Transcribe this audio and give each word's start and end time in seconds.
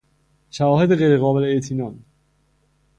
شواهد 0.49 0.95
غیر 0.95 1.17
قابل 1.17 1.43
اطمینان 1.57 1.99